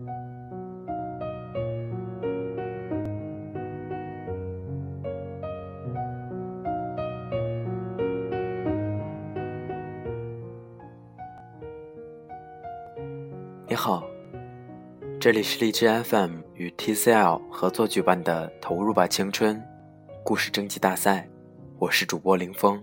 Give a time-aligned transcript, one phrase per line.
[0.00, 0.06] 你
[13.76, 14.02] 好，
[15.20, 19.62] 这里是荔枝 FM 与 TCL 合作举办的“投入吧青春”
[20.24, 21.28] 故事征集大赛，
[21.78, 22.82] 我是主播林峰。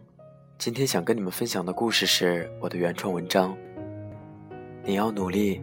[0.58, 3.58] 今天想跟你们分享的故事是我的原创文章。
[4.84, 5.62] 你要努力，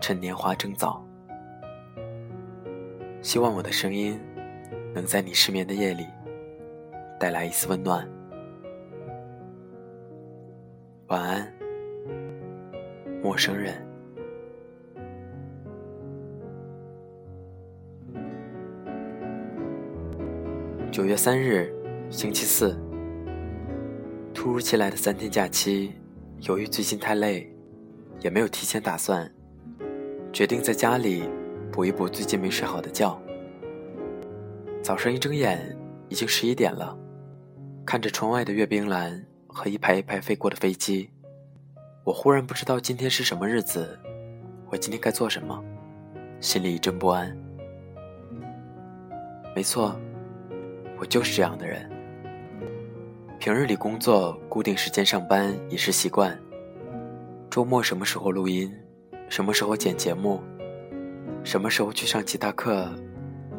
[0.00, 1.04] 趁年华正早。
[3.20, 4.18] 希望我的声音
[4.94, 6.06] 能在你失眠的夜里
[7.18, 8.08] 带来一丝温暖。
[11.08, 11.52] 晚安，
[13.22, 13.74] 陌生人。
[20.90, 21.72] 九月三日，
[22.10, 22.76] 星期四。
[24.34, 25.92] 突如其来的三天假期，
[26.42, 27.52] 由于最近太累，
[28.20, 29.30] 也没有提前打算，
[30.38, 31.24] 决定在家里
[31.72, 33.20] 补一补最近没睡好的觉。
[34.80, 35.76] 早上一睁眼，
[36.08, 36.96] 已经十一点了。
[37.84, 41.10] 看着窗外的阅兵栏和一排一排飞过的飞机，
[42.04, 43.98] 我忽然不知道今天是什么日子，
[44.70, 45.60] 我今天该做什么，
[46.40, 47.36] 心里一阵不安。
[49.56, 49.98] 没错。
[51.00, 51.90] 我就是这样的人。
[53.40, 56.40] 平日里工作固定时间上班已是习惯，
[57.50, 58.72] 周末什么时候录音，
[59.28, 60.40] 什么时候剪节目，
[61.44, 62.90] 什么时候去上其他课，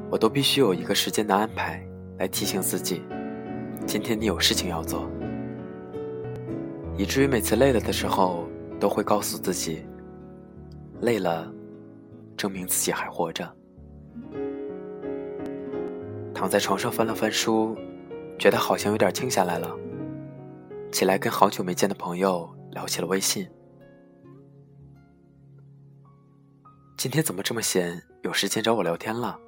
[0.09, 1.85] 我都必须有一个时间的安排
[2.17, 3.03] 来提醒自己，
[3.85, 5.09] 今天你有事情要做。
[6.97, 8.47] 以至于每次累了的时候，
[8.79, 9.85] 都会告诉自己，
[11.01, 11.49] 累了，
[12.35, 13.49] 证明自己还活着。
[16.33, 17.77] 躺在床上翻了翻书，
[18.37, 19.73] 觉得好像有点静下来了。
[20.91, 23.47] 起来跟好久没见的朋友聊起了微信。
[26.99, 29.39] 今天怎么这么闲，有时间找我聊天了？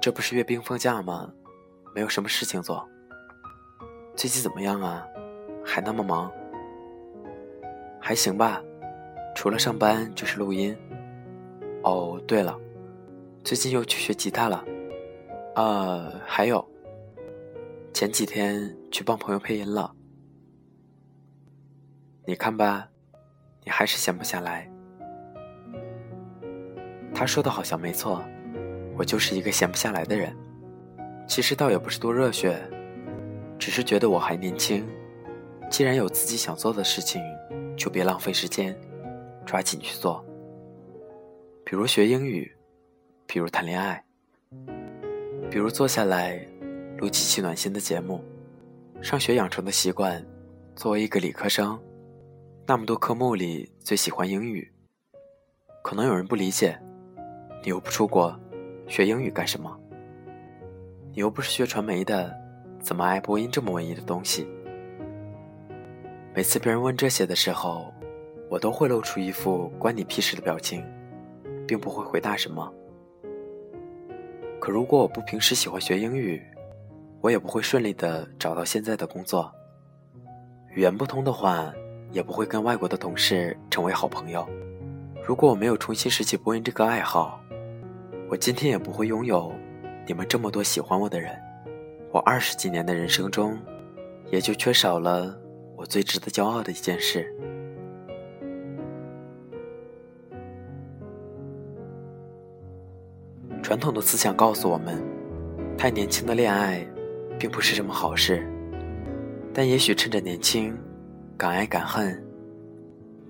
[0.00, 1.30] 这不是阅兵放假吗？
[1.94, 2.88] 没有什么事情做。
[4.16, 5.06] 最近怎么样啊？
[5.62, 6.32] 还那么忙？
[8.00, 8.62] 还行吧，
[9.36, 10.74] 除了上班就是录音。
[11.82, 12.58] 哦，对了，
[13.44, 14.64] 最近又去学吉他了。
[15.54, 16.66] 呃，还有，
[17.92, 19.94] 前几天去帮朋友配音了。
[22.24, 22.88] 你看吧，
[23.62, 24.70] 你还是闲不下来。
[27.14, 28.22] 他说的好像没错，
[28.98, 30.36] 我就是一个闲不下来的人。
[31.26, 32.60] 其实倒也不是多热血，
[33.58, 34.86] 只是觉得我还年轻，
[35.70, 37.22] 既然有自己想做的事情，
[37.76, 38.76] 就别浪费时间，
[39.46, 40.22] 抓紧去做。
[41.64, 42.54] 比如学英语，
[43.26, 44.04] 比如谈恋爱。
[45.50, 46.36] 比如坐下来
[46.98, 48.22] 录几期暖心的节目，
[49.00, 50.22] 上学养成的习惯。
[50.76, 51.80] 作为一个理科生，
[52.66, 54.68] 那么多科目里最喜欢英语。
[55.84, 56.76] 可能有人不理解，
[57.64, 58.38] 你又不出国，
[58.86, 59.74] 学英语干什么？
[61.14, 62.30] 你又不是学传媒的，
[62.78, 64.46] 怎么爱播音这么文艺的东西？
[66.34, 67.90] 每次别人问这些的时候，
[68.50, 70.84] 我都会露出一副关你屁事的表情，
[71.66, 72.70] 并不会回答什么。
[74.60, 76.42] 可如果我不平时喜欢学英语，
[77.22, 79.50] 我也不会顺利的找到现在的工作。
[80.74, 81.72] 语言不通的话，
[82.12, 84.46] 也不会跟外国的同事成为好朋友。
[85.26, 87.40] 如果我没有重新拾起播音这个爱好，
[88.28, 89.52] 我今天也不会拥有
[90.06, 91.36] 你们这么多喜欢我的人。
[92.10, 93.58] 我二十几年的人生中，
[94.30, 95.38] 也就缺少了
[95.76, 97.32] 我最值得骄傲的一件事。
[103.62, 105.02] 传统的思想告诉我们，
[105.76, 106.86] 太年轻的恋爱，
[107.38, 108.46] 并不是什么好事。
[109.52, 110.76] 但也许趁着年轻，
[111.36, 112.22] 敢爱敢恨，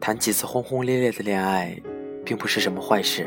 [0.00, 1.76] 谈几次轰轰烈烈的恋爱，
[2.24, 3.26] 并不是什么坏事。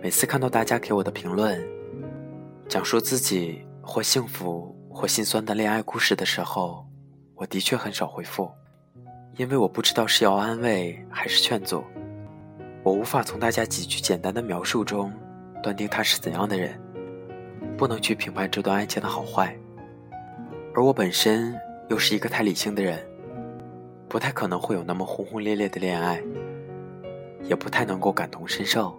[0.00, 1.60] 每次看到大家给我的评论，
[2.68, 6.86] 讲述自己或幸福或心酸的恋爱故事的时候，
[7.34, 8.48] 我的确很少回复，
[9.36, 11.82] 因为我不知道是要安慰还是劝阻。
[12.84, 15.12] 我无法从大家几句简单的描述中
[15.64, 16.80] 断定他是怎样的人，
[17.76, 19.52] 不能去评判这段爱情的好坏。
[20.74, 21.58] 而我本身
[21.88, 23.04] 又是一个太理性的人，
[24.08, 26.22] 不太可能会有那么轰轰烈烈的恋爱，
[27.42, 28.96] 也不太能够感同身受。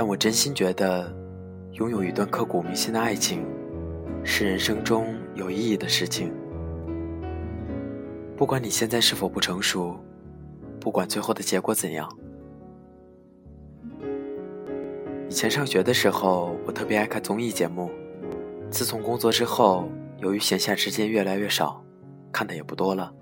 [0.00, 1.14] 但我真心觉得，
[1.72, 3.44] 拥有一段刻骨铭心的爱情，
[4.24, 6.32] 是人生中有意义的事情。
[8.34, 10.02] 不管你现在是否不成熟，
[10.80, 12.08] 不管最后的结果怎样。
[15.28, 17.90] 以前上学的时候，我特别爱看综艺节目。
[18.70, 19.86] 自从工作之后，
[20.16, 21.84] 由于闲暇时间越来越少，
[22.32, 23.12] 看的也不多了。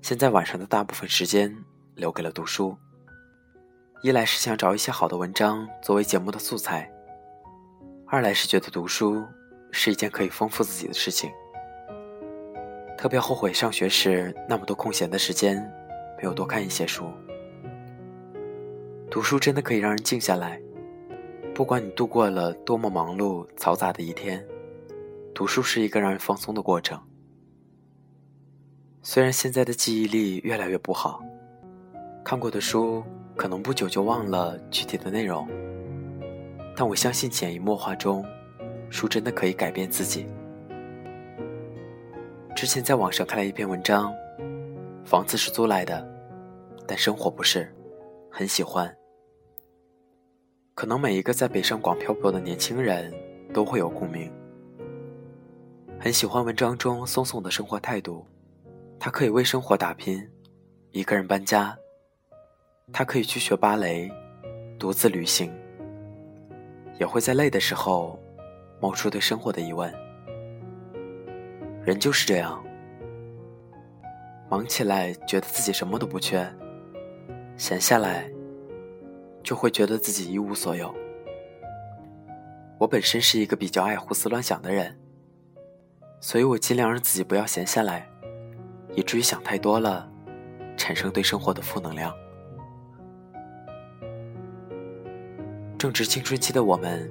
[0.00, 1.54] 现在晚上的大部分时间，
[1.94, 2.74] 留给了读书。
[4.00, 6.88] 一来是想找一些好的文章作为节目的素材，
[8.06, 9.26] 二来是觉得读书
[9.72, 11.28] 是一件可以丰富自己的事情。
[12.96, 15.56] 特别后悔上学时那么多空闲的时间
[16.16, 17.10] 没有多看一些书。
[19.10, 20.62] 读书真的可以让人静下来，
[21.52, 24.46] 不管你度过了多么忙碌嘈杂的一天，
[25.34, 27.02] 读书是一个让人放松的过程。
[29.02, 31.20] 虽然现在的记忆力越来越不好，
[32.24, 33.02] 看过的书。
[33.38, 35.48] 可能不久就忘了具体的内容，
[36.76, 38.24] 但我相信潜移默化中，
[38.90, 40.26] 书真的可以改变自己。
[42.56, 44.12] 之前在网上看了一篇文章，
[45.04, 46.04] 房子是租来的，
[46.84, 47.72] 但生活不是，
[48.28, 48.92] 很喜欢。
[50.74, 53.14] 可能每一个在北上广漂泊的年轻人
[53.54, 54.28] 都会有共鸣。
[56.00, 58.26] 很喜欢文章中松松的生活态度，
[58.98, 60.28] 他可以为生活打拼，
[60.90, 61.78] 一个人搬家。
[62.92, 64.10] 他可以去学芭蕾，
[64.78, 65.52] 独自旅行，
[66.98, 68.18] 也会在累的时候
[68.80, 69.92] 冒出对生活的疑问。
[71.84, 72.62] 人就是这样，
[74.50, 76.46] 忙起来觉得自己什么都不缺，
[77.56, 78.30] 闲下来
[79.42, 80.94] 就会觉得自己一无所有。
[82.78, 84.98] 我本身是一个比较爱胡思乱想的人，
[86.20, 88.08] 所以我尽量让自己不要闲下来，
[88.94, 90.10] 以至于想太多了，
[90.76, 92.14] 产生对生活的负能量。
[95.78, 97.08] 正值青春期的我们，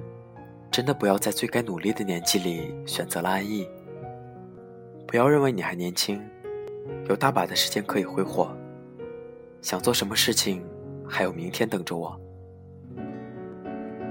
[0.70, 3.66] 真的不要在最该努力的年纪里选择了安逸。
[5.06, 6.22] 不要认为你还年轻，
[7.08, 8.54] 有大把的时间可以挥霍，
[9.62, 10.62] 想做什么事情
[11.08, 12.14] 还有明天等着我。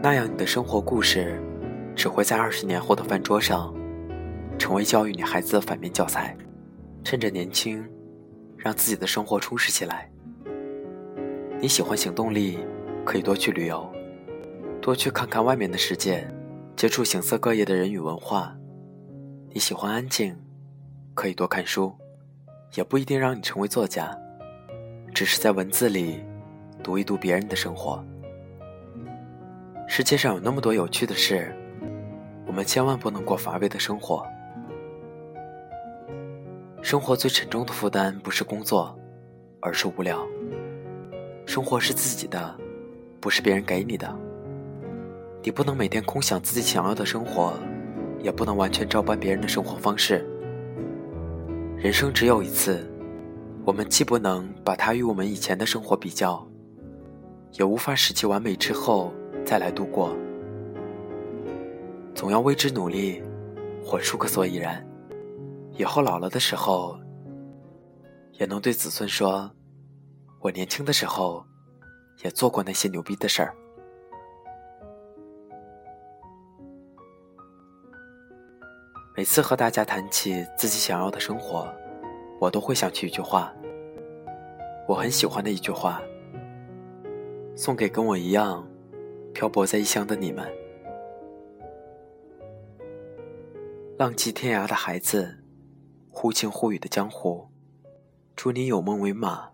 [0.01, 1.39] 那样你的生活故事，
[1.95, 3.71] 只会在二十年后的饭桌上，
[4.57, 6.35] 成为教育你孩子的反面教材。
[7.03, 7.87] 趁着年轻，
[8.57, 10.09] 让自己的生活充实起来。
[11.61, 12.57] 你喜欢行动力，
[13.05, 13.87] 可以多去旅游。
[14.87, 16.25] 多去看看外面的世界，
[16.77, 18.55] 接触形色各异的人与文化。
[19.49, 20.33] 你喜欢安静，
[21.13, 21.93] 可以多看书，
[22.73, 24.17] 也不一定让你成为作家，
[25.13, 26.23] 只是在文字里
[26.81, 28.01] 读一读别人的生活。
[29.89, 31.53] 世界上有那么多有趣的事，
[32.45, 34.25] 我们千万不能过乏味的生活。
[36.81, 38.97] 生活最沉重的负担不是工作，
[39.59, 40.25] 而是无聊。
[41.45, 42.57] 生活是自己的，
[43.19, 44.26] 不是别人给你的。
[45.47, 47.53] 你不能每天空想自己想要的生活，
[48.21, 50.27] 也不能完全照搬别人的生活方式。
[51.77, 52.85] 人生只有一次，
[53.63, 56.45] 我们既不能把它与我们以前的生活比较，
[57.53, 59.13] 也无法使其完美之后
[59.45, 60.13] 再来度过。
[62.13, 63.23] 总要为之努力，
[63.81, 64.85] 活出个所以然。
[65.77, 66.99] 以后老了的时候，
[68.33, 69.49] 也能对子孙说
[70.43, 71.41] ：“我年轻的时候，
[72.21, 73.55] 也做过那些牛逼的事儿。”
[79.17, 81.67] 每次和大家谈起自己想要的生活，
[82.39, 83.51] 我都会想起一句话，
[84.87, 85.99] 我很喜欢的一句话，
[87.55, 88.63] 送给跟我一样
[89.33, 90.47] 漂泊在异乡的你们：
[93.97, 95.35] 浪迹天涯的孩子，
[96.11, 97.47] 忽晴忽雨的江湖，
[98.35, 99.49] 祝你有梦为马，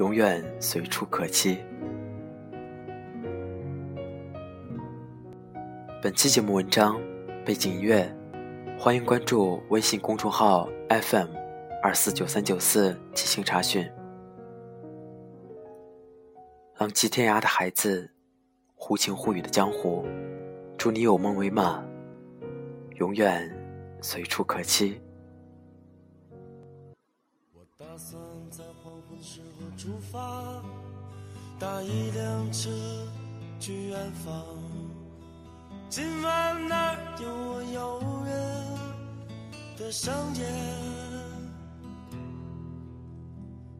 [0.00, 1.56] 永远随处可栖。
[6.02, 7.00] 本期节目文章。
[7.44, 8.12] 背景音乐，
[8.78, 11.28] 欢迎关注微信公众号 FM
[11.82, 13.90] 二四九三九四进行查询。
[16.76, 18.08] 浪迹天涯的孩子，
[18.74, 20.04] 忽晴忽雨的江湖，
[20.76, 21.82] 祝你有梦为马，
[22.96, 23.50] 永远
[24.02, 24.94] 随处可栖。
[27.54, 30.62] 我打算在黄昏时候出发，
[31.58, 32.70] 搭一辆车
[33.58, 34.75] 去远方。
[35.88, 38.34] 今晚那儿有我遥远
[39.78, 40.44] 的相见，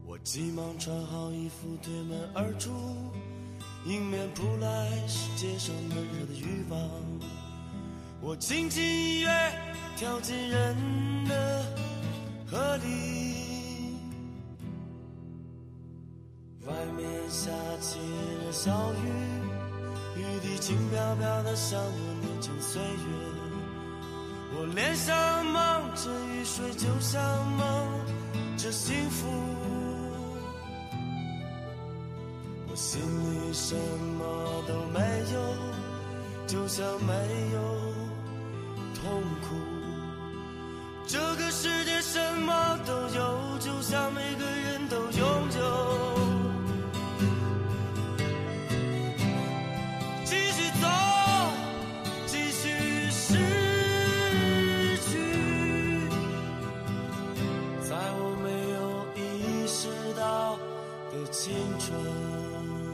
[0.06, 2.70] 我急忙穿好衣服推门而出，
[3.84, 6.80] 迎面扑来是街上闷热的欲望。
[8.22, 9.28] 我轻轻一跃
[9.96, 10.76] 跳进人
[11.28, 11.64] 的
[12.46, 13.98] 河里，
[16.64, 19.35] 外面下起了小雨。
[20.26, 22.86] 雨滴轻飘飘的，像我年轻岁月。
[24.58, 27.20] 我脸上蒙着雨水，就像
[27.56, 27.66] 蒙
[28.56, 29.26] 着幸福。
[32.68, 33.74] 我心里什
[34.18, 35.00] 么都没
[35.32, 35.36] 有，
[36.46, 37.12] 就像没
[37.54, 37.60] 有
[38.94, 39.54] 痛苦。
[41.06, 44.44] 这个世界什么都有，就像每个
[61.24, 62.85] 的青春。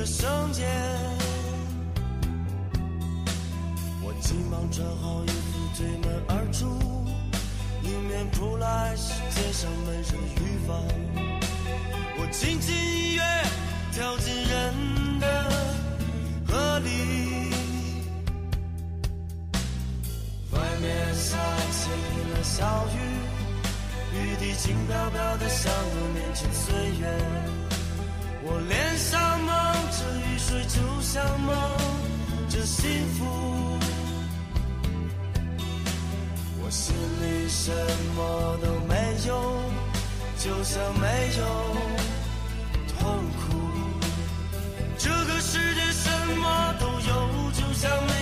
[0.00, 0.66] 的瞬间，
[4.02, 6.64] 我急忙穿好衣服，推门而出，
[7.82, 10.74] 迎面扑来是街上闷热的雨芳。
[12.16, 13.22] 我轻轻一跃，
[13.92, 15.26] 跳进人的
[16.48, 16.88] 河里。
[20.52, 21.36] 外面下
[21.72, 21.90] 起
[22.32, 22.98] 了小雨，
[24.16, 27.04] 雨滴轻飘飘的，像我年轻岁月。
[28.42, 29.29] 我脸上
[30.50, 31.56] 水，就像梦，
[32.48, 33.24] 这幸福。
[36.60, 36.92] 我心
[37.22, 37.70] 里什
[38.16, 38.94] 么都没
[39.28, 39.62] 有，
[40.36, 41.06] 就像没
[41.38, 41.44] 有
[42.98, 42.98] 痛
[43.38, 43.40] 苦。
[44.98, 48.12] 这个世界什么都有，就像没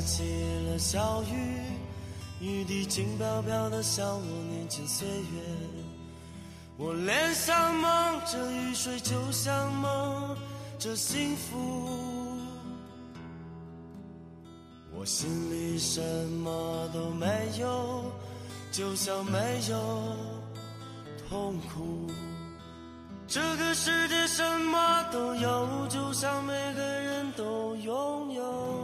[0.00, 0.22] 下起
[0.66, 1.60] 了小雨，
[2.40, 5.42] 雨滴轻飘飘的，像我年轻岁月。
[6.78, 10.34] 我脸上蒙着雨水，就像蒙
[10.78, 11.98] 着幸福。
[14.94, 17.26] 我心里什么都没
[17.58, 18.04] 有，
[18.72, 19.38] 就像没
[19.68, 20.16] 有
[21.28, 22.10] 痛苦。
[23.28, 28.79] 这个世界什么都有，就像每个人都拥有。